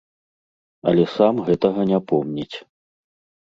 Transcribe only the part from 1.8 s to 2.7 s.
не помніць.